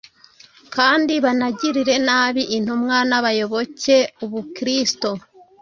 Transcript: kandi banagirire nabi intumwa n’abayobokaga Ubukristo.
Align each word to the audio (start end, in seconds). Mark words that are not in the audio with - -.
kandi 0.75 1.13
banagirire 1.23 1.95
nabi 2.07 2.43
intumwa 2.57 2.97
n’abayobokaga 3.09 3.99
Ubukristo. 4.25 5.09